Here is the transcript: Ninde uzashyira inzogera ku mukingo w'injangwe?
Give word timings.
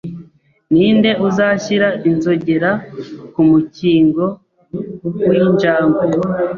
Ninde 0.71 1.11
uzashyira 1.27 1.87
inzogera 2.09 2.71
ku 3.33 3.41
mukingo 3.49 4.25
w'injangwe? 5.27 6.01